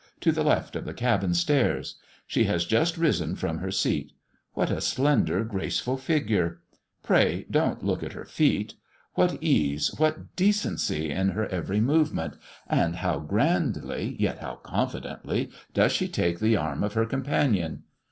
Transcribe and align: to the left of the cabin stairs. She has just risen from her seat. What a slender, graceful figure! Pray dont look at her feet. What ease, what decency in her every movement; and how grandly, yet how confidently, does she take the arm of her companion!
to 0.19 0.31
the 0.31 0.43
left 0.43 0.75
of 0.75 0.83
the 0.83 0.95
cabin 0.95 1.31
stairs. 1.31 1.97
She 2.25 2.45
has 2.45 2.65
just 2.65 2.97
risen 2.97 3.35
from 3.35 3.59
her 3.59 3.69
seat. 3.69 4.13
What 4.55 4.71
a 4.71 4.81
slender, 4.81 5.43
graceful 5.43 5.95
figure! 5.95 6.59
Pray 7.03 7.45
dont 7.51 7.83
look 7.83 8.01
at 8.01 8.13
her 8.13 8.25
feet. 8.25 8.73
What 9.13 9.37
ease, 9.43 9.93
what 9.99 10.35
decency 10.35 11.11
in 11.11 11.29
her 11.29 11.45
every 11.49 11.81
movement; 11.81 12.33
and 12.67 12.95
how 12.95 13.19
grandly, 13.19 14.15
yet 14.17 14.39
how 14.39 14.55
confidently, 14.55 15.51
does 15.75 15.91
she 15.91 16.07
take 16.07 16.39
the 16.39 16.57
arm 16.57 16.83
of 16.83 16.93
her 16.93 17.05
companion! 17.05 17.83